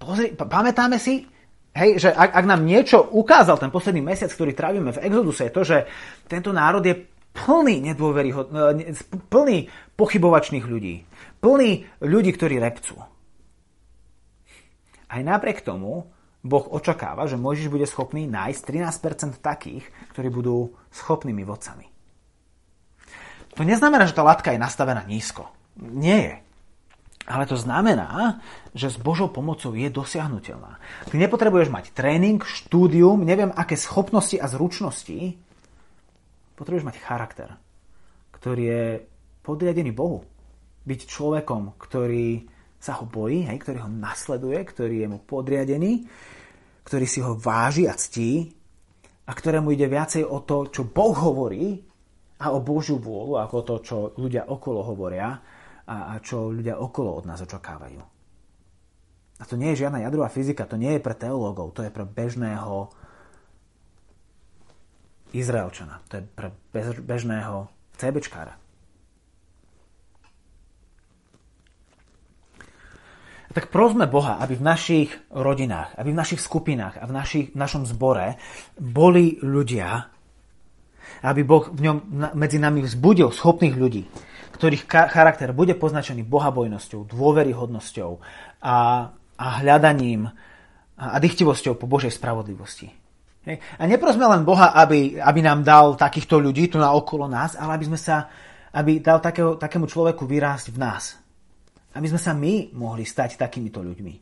[0.00, 1.28] pozri, pamätáme si,
[1.76, 5.52] hej, že ak, ak nám niečo ukázal ten posledný mesiac, ktorý trávime v Exoduse, je
[5.52, 5.78] to, že
[6.24, 6.96] tento národ je
[7.30, 8.96] plný nedôveryhod, e,
[9.28, 11.04] plný pochybovačných ľudí.
[11.38, 11.70] Plný
[12.02, 12.98] ľudí, ktorí repcú.
[15.10, 16.08] Aj napriek tomu
[16.40, 19.84] Boh očakáva, že Mojžiš bude schopný nájsť 13% takých,
[20.16, 21.86] ktorí budú schopnými vodcami.
[23.58, 25.50] To neznamená, že tá latka je nastavená nízko.
[25.76, 26.34] Nie je.
[27.28, 28.40] Ale to znamená,
[28.72, 30.80] že s Božou pomocou je dosiahnutelná.
[31.04, 35.36] Ty nepotrebuješ mať tréning, štúdium, neviem aké schopnosti a zručnosti.
[36.56, 37.48] Potrebuješ mať charakter,
[38.32, 38.84] ktorý je
[39.44, 40.24] podriadený Bohu.
[40.88, 42.48] Byť človekom, ktorý
[42.80, 46.08] sa ho bojí, hej, ktorý ho nasleduje, ktorý je mu podriadený,
[46.88, 48.48] ktorý si ho váži a ctí
[49.28, 51.76] a ktorému ide viacej o to, čo Boh hovorí
[52.40, 55.59] a o Božiu vôľu, ako to, čo ľudia okolo hovoria
[55.90, 57.98] a, a čo ľudia okolo od nás očakávajú.
[59.40, 62.06] A to nie je žiadna jadrová fyzika, to nie je pre teológov, to je pre
[62.06, 62.94] bežného
[65.34, 66.54] Izraelčana, to je pre
[67.02, 67.66] bežného
[67.98, 68.60] CBčkára.
[73.50, 77.58] tak prosme Boha, aby v našich rodinách, aby v našich skupinách a v, našich, v
[77.58, 78.38] našom zbore
[78.78, 80.06] boli ľudia,
[81.26, 81.98] aby Boh v ňom
[82.38, 84.06] medzi nami vzbudil schopných ľudí,
[84.60, 88.10] ktorých charakter bude poznačený bohabojnosťou, dôveryhodnosťou
[88.60, 88.76] a,
[89.40, 90.28] a hľadaním
[91.00, 92.92] a dychtivosťou po Božej spravodlivosti.
[93.48, 93.56] Hej.
[93.80, 97.80] A neprosme len Boha, aby, aby nám dal takýchto ľudí tu na okolo nás, ale
[97.80, 98.28] aby sme sa,
[98.76, 101.16] aby dal takého, takému človeku vyrásť v nás.
[101.96, 104.14] Aby sme sa my mohli stať takýmito ľuďmi.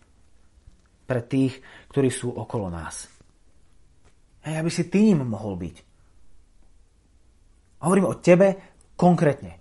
[1.03, 1.59] Pre tých,
[1.91, 3.11] ktorí sú okolo nás.
[4.47, 5.77] Hej, aby si ním mohol byť.
[7.83, 9.58] Hovorím o tebe konkrétne.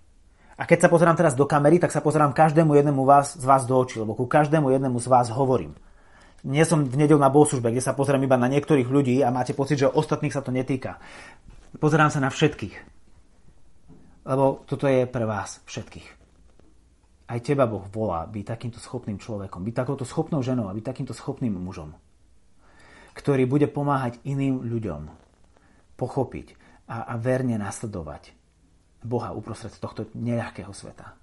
[0.57, 3.69] A keď sa pozerám teraz do kamery, tak sa pozerám každému jednému vás, z vás
[3.69, 5.77] do očí, lebo ku každému jednému z vás hovorím.
[6.41, 9.53] Nie som v nedel na bohoslužbe, kde sa pozerám iba na niektorých ľudí a máte
[9.53, 10.97] pocit, že ostatných sa to netýka.
[11.77, 12.73] Pozerám sa na všetkých.
[14.25, 16.07] Lebo toto je pre vás všetkých.
[17.27, 21.13] Aj teba Boh volá byť takýmto schopným človekom, byť takouto schopnou ženou a byť takýmto
[21.13, 21.93] schopným mužom,
[23.13, 25.11] ktorý bude pomáhať iným ľuďom
[25.99, 26.55] pochopiť
[26.87, 28.36] a, a verne nasledovať
[29.07, 31.15] Boha uprostred tohto nejakého sveta.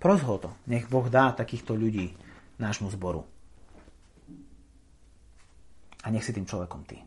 [0.00, 0.50] Pros ho to.
[0.70, 2.16] Nech Boh dá takýchto ľudí
[2.56, 3.26] nášmu zboru.
[6.00, 7.04] A nech si tým človekom ty.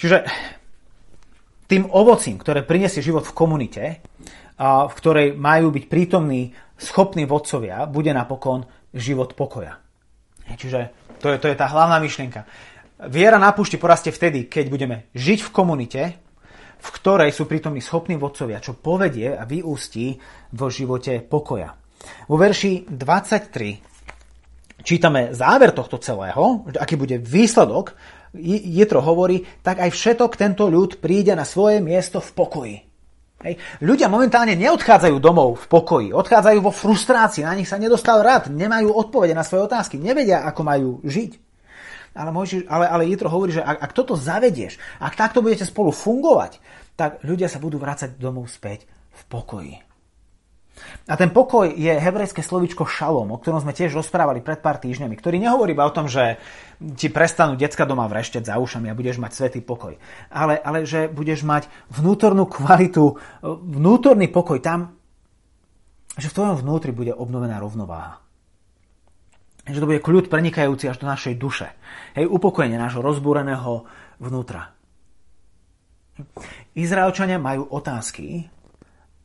[0.00, 0.24] Čiže
[1.68, 3.84] tým ovocím, ktoré prinesie život v komunite,
[4.62, 8.64] v ktorej majú byť prítomní schopní vodcovia, bude napokon
[8.96, 9.76] život pokoja.
[10.48, 12.48] Čiže to je, to je tá hlavná myšlienka.
[13.10, 16.02] Viera na púšti porastie vtedy, keď budeme žiť v komunite,
[16.82, 20.18] v ktorej sú prítomní schopní vodcovia, čo povedie a vyústí
[20.54, 21.74] vo živote pokoja.
[22.30, 27.94] Vo verši 23 čítame záver tohto celého, aký bude výsledok.
[28.38, 32.76] Jetro hovorí, tak aj všetok tento ľud príde na svoje miesto v pokoji.
[33.42, 33.58] Hej.
[33.82, 38.94] Ľudia momentálne neodchádzajú domov v pokoji, odchádzajú vo frustrácii, na nich sa nedostal rad, nemajú
[38.94, 41.51] odpovede na svoje otázky, nevedia, ako majú žiť.
[42.12, 45.88] Ale, Mojžiš, ale, ale Jitro hovorí, že ak, ak toto zavedieš, ak takto budete spolu
[45.92, 46.60] fungovať,
[46.92, 48.84] tak ľudia sa budú vrácať domov späť
[49.16, 49.74] v pokoji.
[51.08, 55.14] A ten pokoj je hebrejské slovičko šalom, o ktorom sme tiež rozprávali pred pár týždňami,
[55.14, 56.40] ktorý nehovorí iba o tom, že
[56.96, 60.00] ti prestanú decka doma vrešteť za ušami a budeš mať svetý pokoj.
[60.32, 64.96] Ale, ale že budeš mať vnútornú kvalitu, vnútorný pokoj tam,
[66.16, 68.22] že v tvojom vnútri bude obnovená rovnováha
[69.62, 71.70] že to bude kľud prenikajúci až do našej duše.
[72.18, 73.86] Hej, upokojenie nášho rozbúreného
[74.18, 74.74] vnútra.
[76.74, 78.46] Izraelčania majú otázky,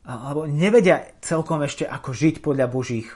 [0.08, 3.08] alebo nevedia celkom ešte, ako žiť podľa Božích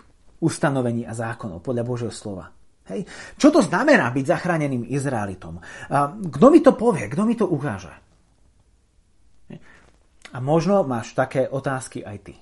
[0.42, 2.52] ustanovení a zákonov, podľa Božieho slova.
[2.90, 3.06] Hej.
[3.38, 5.62] Čo to znamená byť zachráneným Izraelitom?
[6.26, 7.06] Kto mi to povie?
[7.06, 7.94] Kto mi to ukáže?
[10.32, 12.34] A možno máš také otázky aj ty.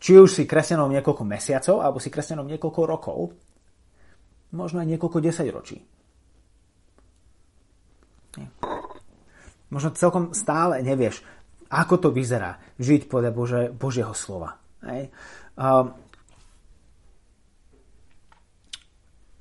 [0.00, 3.36] Či už si kresťanom niekoľko mesiacov, alebo si kresťanom niekoľko rokov,
[4.56, 5.76] možno aj niekoľko desaťročí.
[9.70, 11.22] Možno celkom stále nevieš,
[11.70, 14.58] ako to vyzerá žiť podľa Bože, Božieho slova.
[14.82, 15.12] Hej.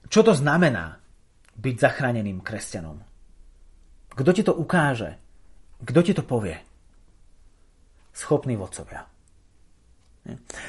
[0.10, 1.00] Čo to znamená
[1.58, 2.98] byť zachráneným kresťanom?
[4.14, 5.18] Kto ti to ukáže?
[5.82, 6.60] Kto ti to povie?
[8.12, 9.08] Schopní vodcovia.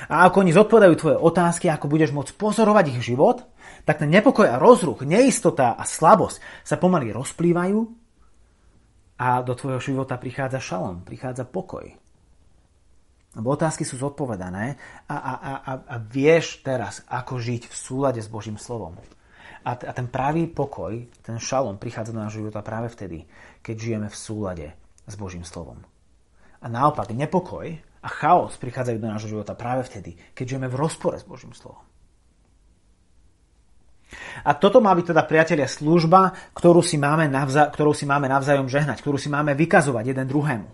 [0.08, 3.44] A ako oni zodpovedajú tvoje otázky, ako budeš môcť pozorovať ich život,
[3.84, 7.78] tak ten nepokoj a rozruch, neistota a slabosť sa pomaly rozplývajú
[9.20, 11.84] a do tvojho života prichádza šalom, prichádza pokoj.
[13.30, 14.74] Lebo otázky sú zodpovedané
[15.06, 15.52] a, a, a,
[15.86, 18.98] a vieš teraz, ako žiť v súlade s Božím slovom.
[19.60, 23.28] A, a ten pravý pokoj, ten šalom prichádza do nášho života práve vtedy,
[23.60, 24.66] keď žijeme v súlade
[25.04, 25.78] s Božím slovom.
[26.60, 31.16] A naopak, nepokoj a chaos prichádzajú do nášho života práve vtedy, keď žijeme v rozpore
[31.20, 31.84] s Božím slovom.
[34.42, 38.66] A toto má byť teda, priatelia, služba, ktorú si máme, navza- ktorú si máme navzájom
[38.66, 40.68] žehnať, ktorú si máme vykazovať jeden druhému.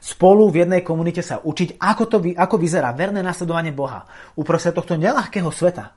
[0.00, 4.96] Spolu v jednej komunite sa učiť, ako, to, ako vyzerá verné nasledovanie Boha uprostred tohto
[4.96, 5.92] nelahkého sveta,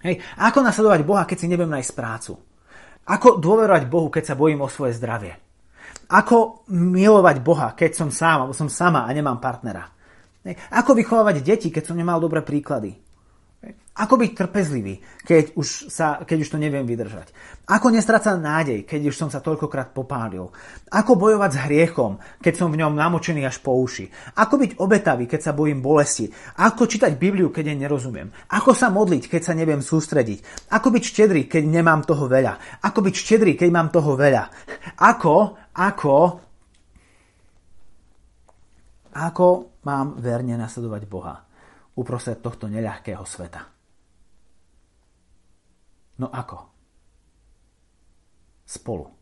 [0.00, 0.24] Hej.
[0.40, 2.32] Ako nasledovať Boha, keď si neviem nájsť prácu?
[3.04, 5.36] Ako dôverovať Bohu, keď sa bojím o svoje zdravie?
[6.10, 9.86] Ako milovať Boha, keď som sám, alebo som sama a nemám partnera?
[10.74, 12.98] Ako vychovávať deti, keď som nemal dobré príklady?
[14.00, 17.36] Ako byť trpezlivý, keď už, sa, keď už to neviem vydržať?
[17.68, 20.48] Ako nestrácať nádej, keď už som sa toľkokrát popálil?
[20.88, 24.08] Ako bojovať s hriechom, keď som v ňom namočený až po uši?
[24.40, 26.32] Ako byť obetavý, keď sa bojím bolesti?
[26.56, 28.32] Ako čítať Bibliu, keď jej nerozumiem?
[28.48, 30.72] Ako sa modliť, keď sa neviem sústrediť?
[30.72, 32.80] Ako byť štedrý, keď nemám toho veľa?
[32.80, 34.48] Ako byť štedrý, keď mám toho veľa?
[34.96, 36.40] Ako, ako,
[39.14, 39.46] ako
[39.86, 41.36] mám verne nasledovať Boha
[41.98, 43.62] uprostred tohto neľahkého sveta?
[46.20, 46.58] No ako?
[48.64, 49.19] Spolu.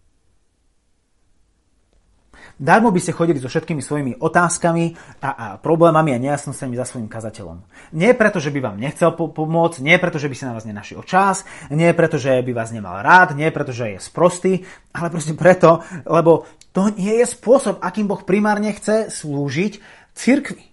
[2.58, 7.06] Darmo by ste chodili so všetkými svojimi otázkami a, a problémami a nejasnosťami za svojim
[7.06, 7.62] kazateľom.
[7.94, 10.66] Nie preto, že by vám nechcel po- pomôcť, nie preto, že by si na vás
[10.66, 14.52] nenašiel čas, nie preto, že by vás nemal rád, nie preto, že je sprostý,
[14.90, 19.78] ale proste preto, lebo to nie je spôsob, akým Boh primárne chce slúžiť
[20.18, 20.66] cirkvi,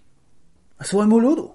[0.81, 1.47] svojmu ľudu.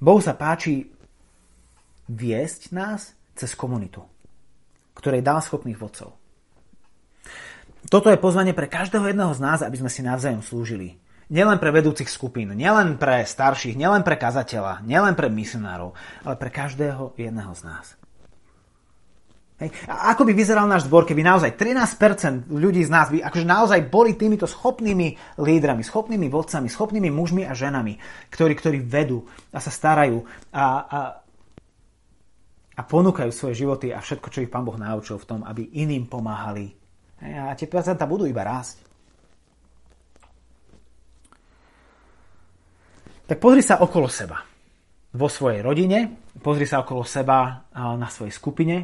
[0.00, 0.88] Bohu sa páči
[2.08, 4.02] viesť nás cez komunitu,
[4.96, 6.17] ktorej dal schopných vodcov.
[7.86, 10.98] Toto je pozvanie pre každého jedného z nás, aby sme si navzájom slúžili.
[11.30, 16.50] Nielen pre vedúcich skupín, nielen pre starších, nielen pre kazateľa, nielen pre misionárov, ale pre
[16.50, 17.86] každého jedného z nás.
[19.58, 19.74] Hej.
[19.90, 23.80] A ako by vyzeral náš dvor, keby naozaj 13% ľudí z nás by akože naozaj
[23.90, 27.98] boli týmito schopnými lídrami, schopnými vodcami, schopnými mužmi a ženami,
[28.30, 30.22] ktorí, ktorí vedú a sa starajú
[30.54, 31.00] a, a,
[32.78, 36.06] a ponúkajú svoje životy a všetko, čo ich Pán Boh naučil v tom, aby iným
[36.06, 36.77] pomáhali.
[37.22, 38.82] A tie percentá budú iba rásť.
[43.28, 44.40] Tak pozri sa okolo seba.
[45.12, 48.76] Vo svojej rodine, pozri sa okolo seba na svojej skupine.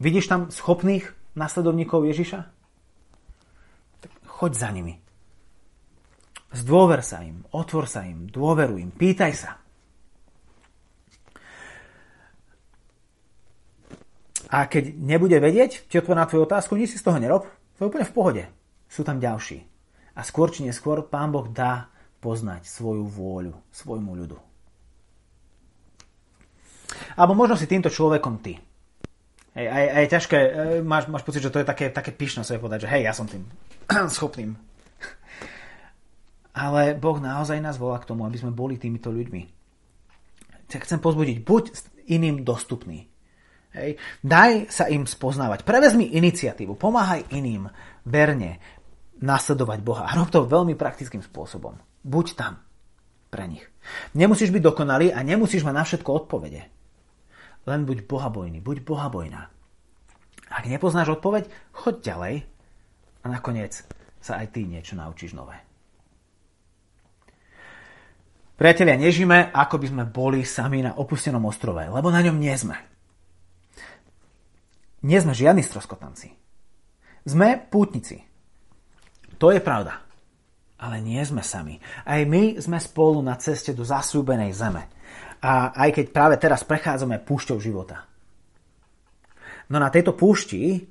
[0.00, 2.40] Vidíš tam schopných nasledovníkov Ježiša?
[4.00, 4.96] Tak choď za nimi.
[6.50, 9.60] Zdôver sa im, otvor sa im, dôveruj im, pýtaj sa.
[14.50, 17.46] A keď nebude vedieť, odpovie na tvoju otázku, nič si z toho nerob,
[17.78, 18.42] to je úplne v pohode.
[18.90, 19.62] Sú tam ďalší.
[20.18, 21.86] A skôr či neskôr Pán Boh dá
[22.18, 24.38] poznať svoju vôľu, svojmu ľudu.
[27.14, 28.58] Alebo možno si týmto človekom ty.
[29.54, 30.50] Hej, a, je, ťažké, e,
[30.82, 33.26] máš, máš pocit, že to je také, také pyšné sa povedať, že hej, ja som
[33.26, 33.46] tým
[34.18, 34.54] schopným.
[36.54, 39.42] Ale Boh naozaj nás volá k tomu, aby sme boli týmito ľuďmi.
[40.70, 41.62] Chcem pozbudiť, buď
[42.10, 43.09] iným dostupný.
[43.70, 44.02] Hej.
[44.22, 45.62] Daj sa im spoznávať.
[45.62, 46.74] Prevezmi iniciatívu.
[46.74, 47.70] Pomáhaj iným
[48.02, 48.58] verne
[49.22, 50.10] nasledovať Boha.
[50.10, 51.78] A rob to veľmi praktickým spôsobom.
[52.02, 52.58] Buď tam
[53.30, 53.62] pre nich.
[54.18, 56.62] Nemusíš byť dokonalý a nemusíš mať na všetko odpovede.
[57.68, 59.42] Len buď bohabojný, buď bohabojná.
[60.50, 62.34] Ak nepoznáš odpoveď, choď ďalej
[63.22, 63.86] a nakoniec
[64.18, 65.54] sa aj ty niečo naučíš nové.
[68.58, 72.76] Priatelia, nežíme, ako by sme boli sami na opustenom ostrove, lebo na ňom nie sme.
[75.00, 76.28] Nie sme žiadni stroskotanci.
[77.24, 78.20] Sme pútnici.
[79.40, 80.04] To je pravda.
[80.80, 81.80] Ale nie sme sami.
[82.04, 84.88] Aj my sme spolu na ceste do zasľúbenej zeme.
[85.40, 88.04] A aj keď práve teraz prechádzame púšťou života.
[89.72, 90.84] No na tejto púšti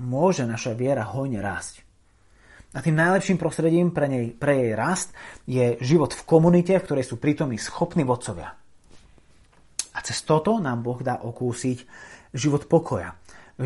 [0.00, 1.88] môže naša viera hojne rásť.
[2.76, 5.16] A tým najlepším prostredím pre, nej, pre jej rast
[5.48, 8.52] je život v komunite, v ktorej sú prítomní schopní vodcovia.
[9.96, 11.78] A cez toto nám Boh dá okúsiť
[12.36, 13.16] život pokoja,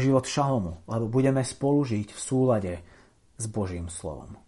[0.00, 2.74] život šalomu, lebo budeme spolu žiť v súlade
[3.36, 4.38] s Božím slovom.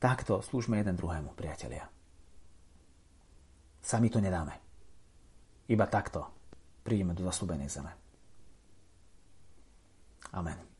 [0.00, 1.86] Takto slúžme jeden druhému, priatelia.
[3.82, 4.54] Sami to nedáme.
[5.68, 6.26] Iba takto
[6.82, 7.92] prídeme do zaslúbenej zeme.
[10.32, 10.71] Amen.